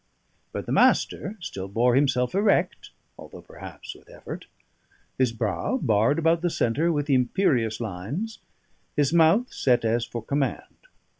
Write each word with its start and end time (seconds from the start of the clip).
But 0.51 0.65
the 0.65 0.71
Master 0.71 1.37
still 1.41 1.67
bore 1.67 1.93
himself 1.93 2.33
erect, 2.33 2.89
although 3.19 3.43
perhaps 3.43 3.93
with 3.93 4.09
effort; 4.09 4.47
his 5.19 5.31
brow 5.31 5.77
barred 5.77 6.17
about 6.17 6.41
the 6.41 6.49
centre 6.49 6.91
with 6.91 7.07
imperious 7.07 7.79
lines, 7.79 8.39
his 8.95 9.13
mouth 9.13 9.53
set 9.53 9.85
as 9.85 10.03
for 10.03 10.23
command. 10.23 10.87